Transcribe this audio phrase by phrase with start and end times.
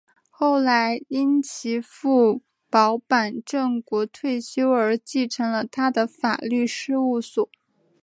[0.31, 7.47] 后来因其父保坂正国退休而承继了他的法律事务所。